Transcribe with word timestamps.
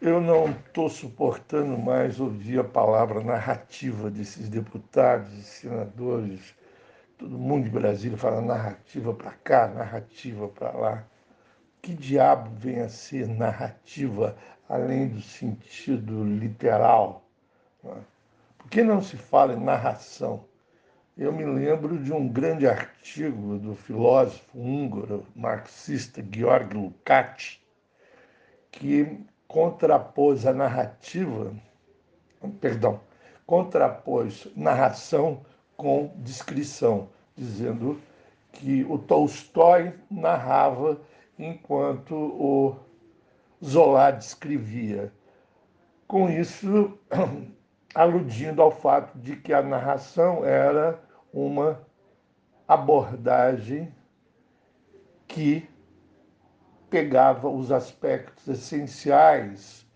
Eu 0.00 0.20
não 0.20 0.50
estou 0.50 0.90
suportando 0.90 1.78
mais 1.78 2.20
ouvir 2.20 2.60
a 2.60 2.64
palavra 2.64 3.24
narrativa 3.24 4.10
desses 4.10 4.46
deputados 4.46 5.32
senadores. 5.46 6.54
Todo 7.16 7.38
mundo 7.38 7.64
de 7.64 7.70
Brasília 7.70 8.18
fala 8.18 8.42
narrativa 8.42 9.14
para 9.14 9.30
cá, 9.32 9.66
narrativa 9.68 10.48
para 10.48 10.70
lá. 10.72 11.04
Que 11.80 11.94
diabo 11.94 12.50
vem 12.56 12.80
a 12.80 12.90
ser 12.90 13.26
narrativa 13.26 14.36
além 14.68 15.08
do 15.08 15.22
sentido 15.22 16.24
literal? 16.24 17.26
É? 17.82 17.94
Por 18.58 18.68
que 18.68 18.82
não 18.82 19.00
se 19.00 19.16
fala 19.16 19.54
em 19.54 19.64
narração? 19.64 20.44
Eu 21.16 21.32
me 21.32 21.46
lembro 21.46 21.96
de 21.96 22.12
um 22.12 22.28
grande 22.28 22.68
artigo 22.68 23.56
do 23.58 23.74
filósofo 23.74 24.58
húngaro 24.58 25.26
marxista 25.34 26.22
Georg 26.30 26.74
Lukács, 26.74 27.58
que 28.70 29.24
contrapôs 29.56 30.44
a 30.44 30.52
narrativa, 30.52 31.50
perdão, 32.60 33.00
contrapôs 33.46 34.46
narração 34.54 35.40
com 35.78 36.12
descrição, 36.18 37.08
dizendo 37.34 37.98
que 38.52 38.84
o 38.84 38.98
Tolstói 38.98 39.94
narrava 40.10 41.00
enquanto 41.38 42.14
o 42.14 42.76
Zola 43.64 44.10
descrevia. 44.10 45.10
Com 46.06 46.28
isso, 46.28 46.98
aludindo 47.94 48.60
ao 48.60 48.70
fato 48.70 49.18
de 49.18 49.36
que 49.36 49.54
a 49.54 49.62
narração 49.62 50.44
era 50.44 51.00
uma 51.32 51.80
abordagem 52.68 53.90
que 55.26 55.66
pegava 56.96 57.46
os 57.46 57.70
aspectos 57.70 58.48
essenciais 58.48 59.86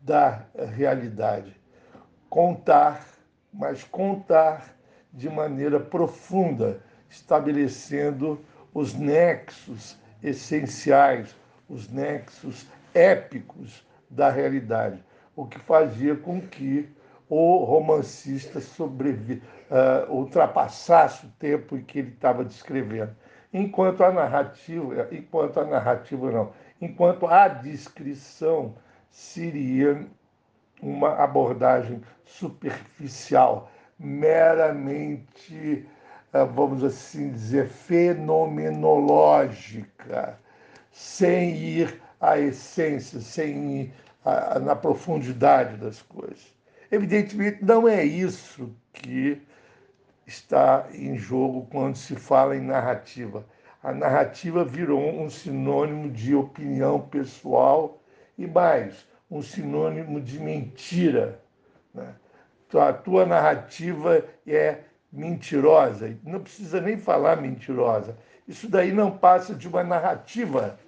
da 0.00 0.42
realidade. 0.74 1.54
Contar, 2.28 3.06
mas 3.54 3.84
contar 3.84 4.74
de 5.12 5.28
maneira 5.28 5.78
profunda, 5.78 6.82
estabelecendo 7.08 8.44
os 8.74 8.94
nexos 8.94 9.96
essenciais, 10.20 11.36
os 11.68 11.88
nexos 11.88 12.66
épicos 12.94 13.86
da 14.10 14.28
realidade, 14.28 15.04
o 15.36 15.46
que 15.46 15.58
fazia 15.60 16.16
com 16.16 16.40
que 16.40 16.90
o 17.28 17.62
romancista 17.62 18.60
sobrevi, 18.60 19.40
uh, 19.70 20.12
ultrapassasse 20.12 21.26
o 21.26 21.32
tempo 21.38 21.76
em 21.76 21.82
que 21.84 22.00
ele 22.00 22.10
estava 22.10 22.44
descrevendo 22.44 23.14
enquanto 23.52 24.04
a 24.04 24.12
narrativa, 24.12 25.08
enquanto 25.10 25.58
a 25.60 25.64
narrativa 25.64 26.30
não, 26.30 26.52
enquanto 26.80 27.26
a 27.26 27.48
descrição 27.48 28.76
seria 29.10 30.06
uma 30.80 31.16
abordagem 31.16 32.00
superficial, 32.24 33.68
meramente, 33.98 35.84
eh, 36.32 36.44
vamos 36.44 36.84
assim 36.84 37.32
dizer, 37.32 37.68
fenomenológica, 37.68 40.38
sem 40.92 41.56
ir 41.56 42.00
à 42.20 42.38
essência, 42.38 43.20
sem 43.20 43.80
ir 43.80 43.92
na 44.62 44.76
profundidade 44.76 45.76
das 45.76 46.00
coisas. 46.02 46.54
Evidentemente, 46.90 47.64
não 47.64 47.88
é 47.88 48.04
isso 48.04 48.70
que 48.92 49.40
está 50.30 50.86
em 50.94 51.18
jogo 51.18 51.66
quando 51.70 51.96
se 51.96 52.14
fala 52.14 52.56
em 52.56 52.60
narrativa. 52.60 53.44
A 53.82 53.92
narrativa 53.92 54.64
virou 54.64 55.00
um 55.00 55.28
sinônimo 55.28 56.08
de 56.08 56.34
opinião 56.34 57.00
pessoal 57.00 58.00
e 58.38 58.46
mais, 58.46 59.06
um 59.30 59.42
sinônimo 59.42 60.20
de 60.20 60.38
mentira. 60.38 61.40
Né? 61.92 62.14
Então, 62.68 62.80
a 62.80 62.92
tua 62.92 63.26
narrativa 63.26 64.24
é 64.46 64.78
mentirosa. 65.12 66.16
Não 66.22 66.40
precisa 66.40 66.80
nem 66.80 66.96
falar 66.96 67.36
mentirosa. 67.36 68.16
Isso 68.46 68.68
daí 68.68 68.92
não 68.92 69.10
passa 69.10 69.54
de 69.54 69.66
uma 69.66 69.82
narrativa. 69.82 70.78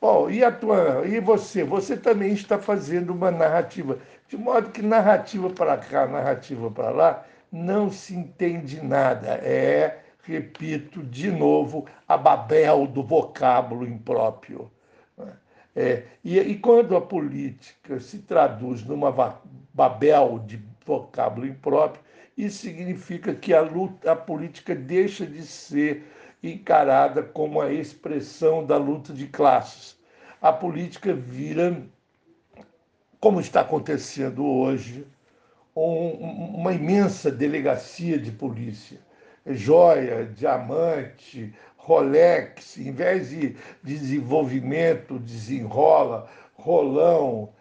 Bom, 0.00 0.28
e 0.28 0.42
a 0.42 0.50
tua, 0.50 1.06
e 1.06 1.20
você? 1.20 1.62
Você 1.62 1.96
também 1.96 2.32
está 2.32 2.58
fazendo 2.58 3.10
uma 3.10 3.30
narrativa. 3.30 3.98
De 4.26 4.36
modo 4.36 4.70
que 4.70 4.82
narrativa 4.82 5.48
para 5.50 5.76
cá, 5.76 6.08
narrativa 6.08 6.68
para 6.70 6.90
lá, 6.90 7.24
não 7.52 7.92
se 7.92 8.14
entende 8.14 8.80
nada. 8.82 9.34
É, 9.34 10.00
repito 10.22 11.02
de 11.02 11.30
novo, 11.30 11.86
a 12.08 12.16
Babel 12.16 12.86
do 12.86 13.02
vocábulo 13.02 13.86
impróprio. 13.86 14.70
É, 15.74 16.04
e, 16.24 16.38
e 16.38 16.58
quando 16.58 16.96
a 16.96 17.00
política 17.00 18.00
se 18.00 18.18
traduz 18.18 18.82
numa 18.84 19.40
Babel 19.72 20.38
de 20.46 20.62
vocábulo 20.84 21.46
impróprio, 21.46 22.02
isso 22.36 22.58
significa 22.58 23.34
que 23.34 23.54
a, 23.54 23.60
luta, 23.60 24.12
a 24.12 24.16
política 24.16 24.74
deixa 24.74 25.26
de 25.26 25.42
ser 25.42 26.04
encarada 26.42 27.22
como 27.22 27.60
a 27.60 27.72
expressão 27.72 28.64
da 28.64 28.76
luta 28.76 29.12
de 29.12 29.26
classes. 29.26 29.96
A 30.40 30.52
política 30.52 31.14
vira, 31.14 31.82
como 33.20 33.40
está 33.40 33.60
acontecendo 33.60 34.44
hoje, 34.44 35.06
um, 35.74 36.56
uma 36.56 36.72
imensa 36.72 37.30
delegacia 37.30 38.18
de 38.18 38.30
polícia. 38.30 38.98
Joia, 39.46 40.24
diamante, 40.24 41.52
Rolex, 41.76 42.78
em 42.78 42.92
vez 42.92 43.30
de 43.30 43.56
desenvolvimento, 43.82 45.18
desenrola, 45.18 46.28
rolão, 46.54 47.52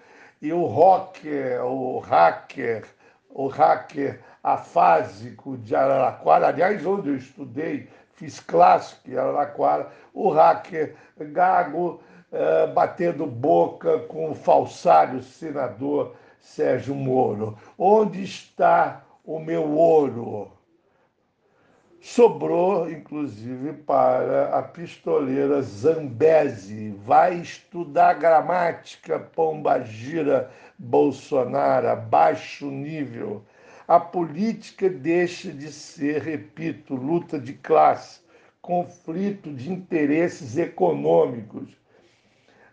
e 0.42 0.52
o 0.54 0.66
rocker, 0.66 1.64
o 1.64 2.00
hacker, 2.00 2.86
o 3.30 3.48
hacker 3.48 4.20
afásico 4.44 5.58
de 5.58 5.76
Araraquara, 5.76 6.48
aliás, 6.48 6.86
onde 6.86 7.10
eu 7.10 7.16
estudei, 7.16 7.88
fiz 8.16 8.40
clássico 8.40 9.10
em 9.10 9.18
Araraquara, 9.18 9.90
o 10.14 10.30
hacker 10.30 10.96
gago, 11.20 12.02
eh, 12.32 12.68
batendo 12.68 13.26
boca 13.26 14.00
com 14.00 14.32
o 14.32 14.36
falsário 14.36 15.22
senador 15.22 16.16
Sérgio 16.42 16.96
Moro. 16.96 17.58
Onde 17.78 18.24
está 18.24 19.06
o 19.24 19.40
meu 19.40 19.70
ouro? 19.72 20.52
Sobrou, 22.02 22.90
inclusive, 22.90 23.74
para 23.74 24.58
a 24.58 24.64
pistoleira 24.64 25.62
Zambesi. 25.62 26.90
Vai 27.06 27.36
estudar 27.36 28.16
gramática, 28.16 29.20
pombagira, 29.20 30.50
Bolsonaro, 30.80 31.96
baixo 32.02 32.66
nível. 32.66 33.44
A 33.88 34.00
política 34.00 34.90
deixa 34.90 35.52
de 35.52 35.72
ser, 35.72 36.24
repito, 36.24 36.96
luta 36.96 37.40
de 37.40 37.54
classe, 37.54 38.22
conflito 38.62 39.54
de 39.54 39.72
interesses 39.72 40.58
econômicos. 40.58 41.70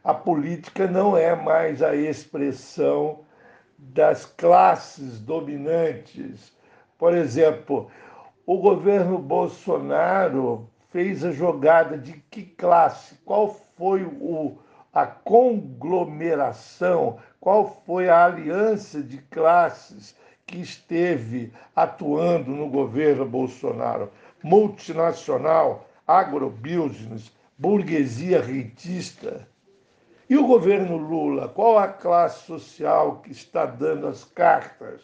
A 0.03 0.15
política 0.15 0.87
não 0.87 1.19
é 1.19 1.37
mais 1.37 1.83
a 1.83 1.95
expressão 1.95 3.27
das 3.79 4.27
classes 4.27 5.21
dominantes. 5.21 6.53
Por 6.99 7.15
exemplo, 7.15 7.89
o 8.45 8.59
governo 8.59 9.19
Bolsonaro 9.19 10.69
fez 10.91 11.25
a 11.25 11.31
jogada 11.31 11.97
de 11.97 12.15
que 12.31 12.43
classe? 12.43 13.15
Qual 13.25 13.57
foi 13.77 14.03
o, 14.03 14.59
a 14.93 15.07
conglomeração? 15.07 17.19
Qual 17.41 17.81
foi 17.87 18.09
a 18.09 18.25
aliança 18.25 19.01
de 19.01 19.19
classes 19.19 20.17
que 20.45 20.61
esteve 20.61 21.53
atuando 21.77 22.51
no 22.51 22.69
governo 22.69 23.25
Bolsonaro? 23.25 24.11
Multinacional, 24.43 25.89
agrobusiness, 26.07 27.31
burguesia 27.57 28.41
rentista. 28.41 29.47
E 30.29 30.37
o 30.37 30.47
governo 30.47 30.99
Lula, 30.99 31.49
qual 31.49 31.79
a 31.79 31.89
classe 31.89 32.45
social 32.45 33.21
que 33.21 33.33
está 33.33 33.65
dando 33.65 34.07
as 34.07 34.25
cartas? 34.25 35.03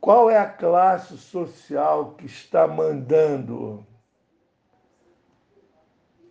Qual 0.00 0.28
é 0.28 0.36
a 0.36 0.48
classe 0.48 1.16
social 1.16 2.14
que 2.14 2.26
está 2.26 2.66
mandando? 2.66 3.86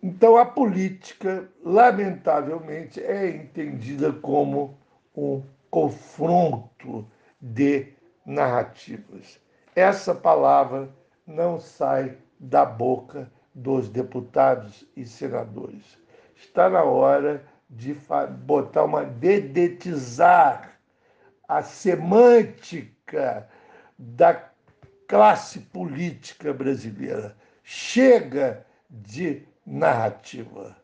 Então, 0.02 0.36
a 0.36 0.44
política, 0.44 1.48
lamentavelmente, 1.64 3.02
é 3.02 3.30
entendida 3.30 4.12
como 4.12 4.76
um 5.16 5.42
confronto 5.70 7.08
de 7.40 7.94
narrativas. 8.26 9.40
Essa 9.74 10.14
palavra 10.14 10.90
não 11.26 11.58
sai 11.58 12.18
da 12.38 12.66
boca 12.66 13.32
dos 13.54 13.88
deputados 13.88 14.86
e 14.94 15.06
senadores 15.06 16.00
está 16.40 16.68
na 16.68 16.82
hora 16.82 17.44
de 17.68 17.96
botar 18.44 18.84
uma 18.84 19.04
dedetizar 19.04 20.78
a 21.46 21.62
semântica 21.62 23.48
da 23.98 24.50
classe 25.06 25.60
política 25.60 26.52
brasileira. 26.52 27.36
Chega 27.62 28.66
de 28.88 29.46
narrativa. 29.64 30.76